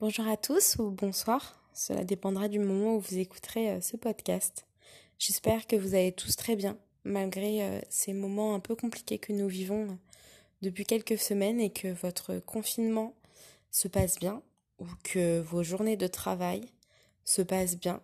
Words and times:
Bonjour 0.00 0.26
à 0.28 0.38
tous 0.38 0.76
ou 0.78 0.90
bonsoir, 0.90 1.62
cela 1.74 2.04
dépendra 2.04 2.48
du 2.48 2.58
moment 2.58 2.96
où 2.96 3.00
vous 3.00 3.18
écouterez 3.18 3.72
euh, 3.72 3.80
ce 3.82 3.98
podcast. 3.98 4.64
J'espère 5.18 5.66
que 5.66 5.76
vous 5.76 5.94
allez 5.94 6.12
tous 6.12 6.36
très 6.36 6.56
bien, 6.56 6.78
malgré 7.04 7.62
euh, 7.62 7.80
ces 7.90 8.14
moments 8.14 8.54
un 8.54 8.60
peu 8.60 8.74
compliqués 8.74 9.18
que 9.18 9.34
nous 9.34 9.46
vivons 9.46 9.90
euh, 9.90 9.94
depuis 10.62 10.86
quelques 10.86 11.18
semaines 11.18 11.60
et 11.60 11.68
que 11.68 11.88
votre 11.88 12.38
confinement 12.38 13.14
se 13.70 13.88
passe 13.88 14.18
bien 14.18 14.40
ou 14.78 14.86
que 15.04 15.40
vos 15.40 15.62
journées 15.62 15.98
de 15.98 16.06
travail 16.06 16.62
se 17.26 17.42
passent 17.42 17.76
bien. 17.76 18.00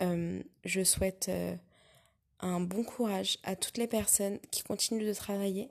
je 0.00 0.82
souhaite 0.82 1.30
un 2.40 2.60
bon 2.60 2.84
courage 2.84 3.36
à 3.42 3.54
toutes 3.54 3.76
les 3.76 3.86
personnes 3.86 4.38
qui 4.50 4.62
continuent 4.62 5.06
de 5.06 5.12
travailler 5.12 5.68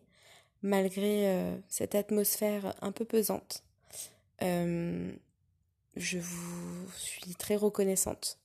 malgré 0.61 1.59
cette 1.67 1.95
atmosphère 1.95 2.75
un 2.83 2.91
peu 2.91 3.05
pesante 3.05 3.63
je 5.95 6.19
vous 6.19 6.91
suis 6.93 7.35
très 7.35 7.55
reconnaissante 7.55 8.39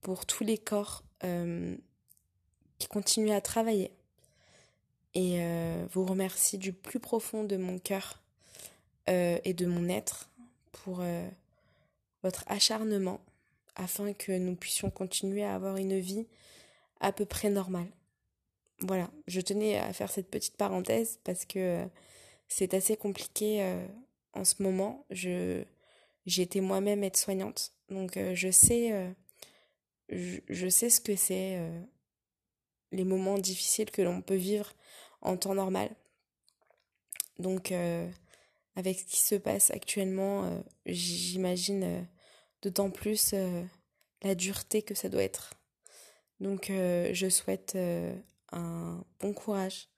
pour 0.00 0.26
tous 0.26 0.44
les 0.44 0.58
corps 0.58 1.04
euh, 1.24 1.76
qui 2.78 2.88
continuent 2.88 3.32
à 3.32 3.40
travailler 3.40 3.92
et 5.14 5.42
euh, 5.42 5.84
vous 5.90 6.06
remercie 6.06 6.56
du 6.56 6.72
plus 6.72 7.00
profond 7.00 7.44
de 7.44 7.56
mon 7.56 7.78
cœur 7.78 8.22
euh, 9.08 9.38
et 9.44 9.52
de 9.52 9.66
mon 9.66 9.88
être 9.88 10.30
pour 10.72 11.02
votre 12.22 12.44
acharnement 12.46 13.20
afin 13.74 14.14
que 14.14 14.32
nous 14.32 14.54
puissions 14.54 14.88
continuer 14.88 15.44
à 15.44 15.54
avoir 15.54 15.76
une 15.76 15.98
vie 15.98 16.26
à 17.00 17.12
peu 17.12 17.26
près 17.26 17.50
normale. 17.50 17.88
Voilà, 18.78 19.10
je 19.26 19.40
tenais 19.40 19.78
à 19.78 19.92
faire 19.92 20.10
cette 20.10 20.30
petite 20.30 20.56
parenthèse 20.56 21.18
parce 21.24 21.44
que 21.44 21.84
c'est 22.48 22.72
assez 22.72 22.96
compliqué 22.96 23.76
en 24.32 24.44
ce 24.44 24.62
moment. 24.62 25.04
Je 25.10 25.64
été 26.26 26.60
moi-même 26.60 27.04
aide-soignante, 27.04 27.72
donc 27.88 28.16
euh, 28.16 28.34
je 28.34 28.50
sais, 28.50 28.92
euh, 28.92 29.10
je, 30.08 30.68
sais 30.68 30.90
ce 30.90 31.00
que 31.00 31.16
c'est 31.16 31.56
euh, 31.58 31.80
les 32.92 33.04
moments 33.04 33.38
difficiles 33.38 33.90
que 33.90 34.02
l'on 34.02 34.22
peut 34.22 34.36
vivre 34.36 34.72
en 35.22 35.36
temps 35.36 35.54
normal. 35.54 35.90
Donc, 37.38 37.72
avec 38.76 38.98
ce 38.98 39.04
qui 39.04 39.16
se 39.16 39.34
passe 39.34 39.70
actuellement, 39.70 40.62
j'imagine 40.84 42.06
d'autant 42.60 42.90
plus 42.90 43.34
la 44.22 44.34
dureté 44.34 44.82
que 44.82 44.94
ça 44.94 45.08
doit 45.08 45.22
être. 45.22 45.54
Donc, 46.38 46.66
je 46.68 47.28
souhaite 47.30 47.78
un 48.52 49.02
bon 49.20 49.32
courage 49.32 49.88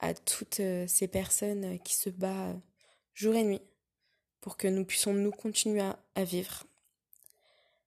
à 0.00 0.12
toutes 0.12 0.60
ces 0.86 1.08
personnes 1.08 1.78
qui 1.80 1.94
se 1.94 2.10
battent 2.10 2.60
jour 3.14 3.34
et 3.34 3.44
nuit 3.44 3.62
pour 4.46 4.56
que 4.56 4.68
nous 4.68 4.84
puissions 4.84 5.12
nous 5.12 5.32
continuer 5.32 5.82
à, 6.14 6.22
vivre. 6.22 6.62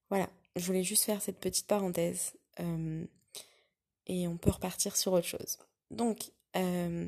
Voilà, 0.10 0.30
je 0.58 0.66
voulais 0.66 0.84
juste 0.84 1.06
faire 1.06 1.22
cette 1.22 1.40
petite 1.40 1.68
parenthèse 1.68 2.34
euh, 2.60 3.06
et 4.08 4.28
on 4.28 4.36
peut 4.36 4.50
repartir 4.50 4.98
sur 4.98 5.14
autre 5.14 5.26
chose. 5.26 5.58
Donc, 5.90 6.34
euh, 6.58 7.08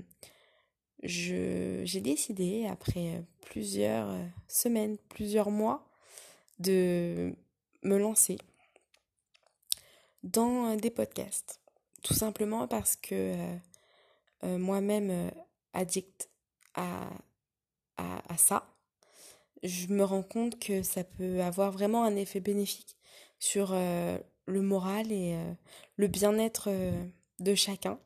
j'ai 1.03 1.99
décidé, 1.99 2.65
après 2.67 3.25
plusieurs 3.41 4.15
semaines, 4.47 4.97
plusieurs 5.09 5.51
mois, 5.51 5.85
de 6.59 7.35
me 7.83 7.97
lancer 7.97 8.37
dans 10.23 10.77
des 10.77 10.91
podcasts. 10.91 11.59
Tout 12.03 12.13
simplement 12.13 12.69
parce 12.69 12.95
que 12.95 13.35
euh, 14.45 14.57
moi-même 14.57 15.29
addict 15.73 16.29
à, 16.73 17.09
à, 17.97 18.37
ça, 18.37 18.70
je 19.63 19.87
me 19.87 20.03
rends 20.03 20.23
compte 20.23 20.59
que 20.59 20.81
ça 20.83 21.03
peut 21.03 21.41
avoir 21.41 21.71
vraiment 21.71 22.03
un 22.03 22.15
effet 22.15 22.39
bénéfique 22.39 22.97
sur 23.39 23.71
euh, 23.73 24.17
le 24.45 24.61
moral 24.61 25.11
et 25.11 25.35
euh, 25.35 25.53
le 25.97 26.07
bien-être 26.07 26.69
euh, 26.69 27.05
de 27.39 27.55
chacun. 27.55 27.99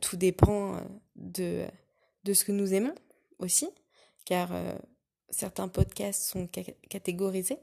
tout 0.00 0.16
dépend 0.16 0.76
de, 1.16 1.66
de 2.24 2.32
ce 2.34 2.44
que 2.44 2.52
nous 2.52 2.74
aimons 2.74 2.94
aussi, 3.38 3.68
car 4.26 4.50
certains 5.30 5.68
podcasts 5.68 6.24
sont 6.24 6.48
catégorisés. 6.90 7.58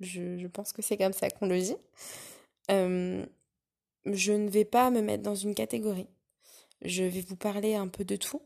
Je, 0.00 0.38
je, 0.38 0.46
pense 0.46 0.72
que 0.72 0.80
c'est 0.80 0.96
comme 0.96 1.12
ça 1.12 1.28
qu'on 1.30 1.46
le 1.46 1.60
dit. 1.60 1.76
je 2.68 4.32
ne 4.32 4.48
vais 4.48 4.64
pas 4.64 4.90
me 4.90 5.02
mettre 5.02 5.22
dans 5.22 5.34
une 5.34 5.54
catégorie. 5.54 6.08
Je 6.82 7.04
vais 7.04 7.20
vous 7.20 7.36
parler 7.36 7.74
un 7.74 7.88
peu 7.88 8.04
de 8.04 8.16
tout. 8.16 8.42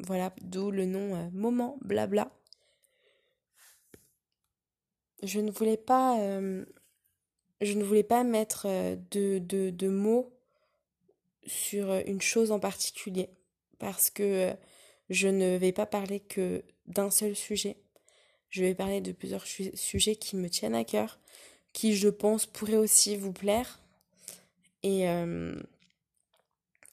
Voilà, 0.00 0.34
d'où 0.42 0.70
le 0.70 0.84
nom 0.84 1.30
Moment 1.32 1.78
Blabla 1.80 2.30
je 5.22 5.40
ne 5.40 5.50
voulais 5.50 5.76
pas, 5.76 6.18
euh, 6.20 6.64
je 7.60 7.72
ne 7.74 7.84
voulais 7.84 8.02
pas 8.02 8.24
mettre 8.24 8.66
euh, 8.66 8.96
de, 9.10 9.38
de, 9.38 9.88
mots 9.88 10.32
sur 11.46 11.92
une 12.06 12.20
chose 12.20 12.52
en 12.52 12.60
particulier 12.60 13.30
parce 13.78 14.10
que 14.10 14.22
euh, 14.22 14.54
je 15.10 15.28
ne 15.28 15.56
vais 15.56 15.72
pas 15.72 15.86
parler 15.86 16.20
que 16.20 16.62
d'un 16.86 17.10
seul 17.10 17.34
sujet. 17.34 17.76
Je 18.50 18.62
vais 18.62 18.74
parler 18.74 19.00
de 19.00 19.12
plusieurs 19.12 19.46
sujets 19.46 20.16
qui 20.16 20.36
me 20.36 20.48
tiennent 20.48 20.74
à 20.74 20.84
cœur, 20.84 21.18
qui 21.72 21.94
je 21.94 22.08
pense 22.08 22.46
pourraient 22.46 22.76
aussi 22.76 23.16
vous 23.16 23.32
plaire 23.32 23.78
et, 24.82 25.02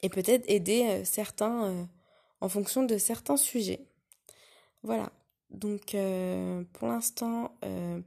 et 0.02 0.10
peut-être 0.10 0.44
aider 0.50 1.06
certains 1.06 1.88
en 2.42 2.50
fonction 2.50 2.84
de 2.84 2.98
certains 2.98 3.38
sujets. 3.38 3.86
Voilà. 4.84 5.14
Donc 5.50 5.96
euh, 5.96 6.64
pour 6.74 6.88
l'instant, 6.88 7.58
euh, 7.64 8.02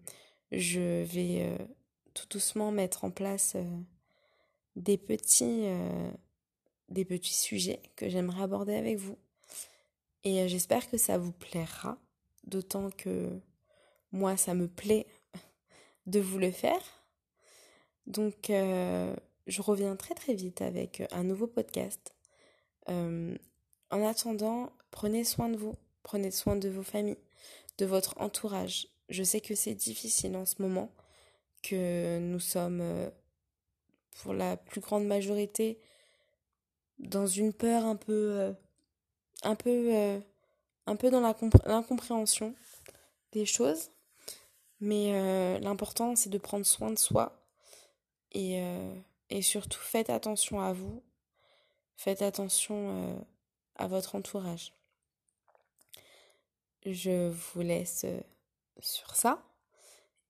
je 0.53 1.03
vais 1.03 1.43
euh, 1.43 1.59
tout 2.15 2.27
doucement 2.31 2.71
mettre 2.71 3.05
en 3.05 3.11
place 3.11 3.57
des 4.77 4.99
petits 4.99 5.67
des 6.89 7.05
petits 7.05 7.35
sujets 7.35 7.83
que 7.97 8.09
j'aimerais 8.09 8.43
aborder 8.43 8.75
avec 8.75 8.97
vous. 8.97 9.19
Et 10.25 10.49
j'espère 10.49 10.91
que 10.91 10.97
ça 10.97 11.19
vous 11.19 11.33
plaira, 11.33 11.99
d'autant 12.45 12.91
que 12.91 13.41
moi 14.13 14.37
ça 14.37 14.55
me 14.55 14.69
plaît 14.69 15.07
de 16.07 16.21
vous 16.21 16.39
le 16.39 16.51
faire. 16.51 17.05
Donc 18.07 18.47
je 18.49 19.63
reviens 19.63 19.97
très 19.97 20.15
très 20.15 20.35
vite 20.35 20.63
avec 20.63 21.03
un 21.13 21.25
nouveau 21.25 21.47
podcast. 21.47 22.15
en 22.87 23.37
attendant, 23.91 24.73
prenez 24.91 25.25
soin 25.25 25.49
de 25.49 25.57
vous, 25.57 25.75
prenez 26.03 26.31
soin 26.31 26.57
de 26.57 26.69
vos 26.69 26.83
familles 26.83 27.19
de 27.79 27.87
votre 27.87 28.15
entourage. 28.21 28.89
Je 29.09 29.23
sais 29.23 29.41
que 29.41 29.55
c'est 29.55 29.75
difficile 29.75 30.37
en 30.37 30.45
ce 30.45 30.61
moment, 30.61 30.91
que 31.63 32.19
nous 32.19 32.41
sommes, 32.41 32.81
euh, 32.81 33.09
pour 34.21 34.35
la 34.35 34.57
plus 34.57 34.81
grande 34.81 35.07
majorité, 35.07 35.81
dans 36.99 37.27
une 37.27 37.53
peur 37.53 37.85
un 37.85 37.97
peu, 37.97 38.13
euh, 38.13 38.53
un 39.45 39.55
peu, 39.55 39.95
euh, 39.95 40.21
un 40.87 40.97
peu 40.97 41.11
dans 41.11 41.21
l'incompréhension 41.21 42.55
des 43.33 43.47
choses. 43.47 43.91
Mais 44.81 45.59
l'important, 45.61 46.15
c'est 46.15 46.31
de 46.31 46.39
prendre 46.39 46.65
soin 46.65 46.91
de 46.93 46.99
soi. 46.99 47.45
Et, 48.31 48.63
et 49.29 49.43
surtout, 49.43 49.81
faites 49.81 50.09
attention 50.09 50.61
à 50.61 50.73
vous. 50.73 51.03
Faites 51.97 52.23
attention 52.23 53.27
à 53.75 53.89
votre 53.89 54.15
entourage 54.15 54.78
je 56.93 57.29
vous 57.31 57.61
laisse 57.61 58.05
euh, 58.05 58.21
sur 58.81 59.15
ça 59.15 59.43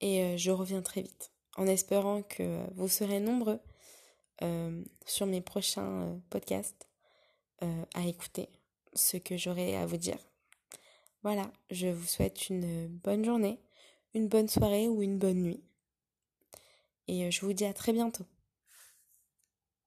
et 0.00 0.22
euh, 0.22 0.36
je 0.36 0.50
reviens 0.50 0.82
très 0.82 1.02
vite 1.02 1.32
en 1.56 1.66
espérant 1.66 2.22
que 2.22 2.60
vous 2.74 2.88
serez 2.88 3.20
nombreux 3.20 3.60
euh, 4.42 4.84
sur 5.06 5.26
mes 5.26 5.40
prochains 5.40 6.20
podcasts 6.30 6.86
à 7.94 8.06
écouter 8.06 8.48
ce 8.94 9.16
que 9.16 9.36
j'aurai 9.36 9.76
à 9.76 9.84
vous 9.84 9.96
dire. 9.96 10.18
Voilà, 11.24 11.50
je 11.72 11.88
vous 11.88 12.06
souhaite 12.06 12.48
une 12.50 12.86
bonne 12.86 13.24
journée, 13.24 13.58
une 14.14 14.28
bonne 14.28 14.46
soirée 14.46 14.86
ou 14.86 15.02
une 15.02 15.18
bonne 15.18 15.42
nuit. 15.42 15.64
Et 17.08 17.28
je 17.32 17.40
vous 17.44 17.52
dis 17.52 17.64
à 17.64 17.72
très 17.72 17.92
bientôt. 17.92 18.26